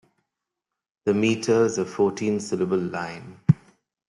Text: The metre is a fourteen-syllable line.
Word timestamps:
The 1.05 1.13
metre 1.13 1.65
is 1.65 1.77
a 1.77 1.85
fourteen-syllable 1.85 2.75
line. 2.79 3.39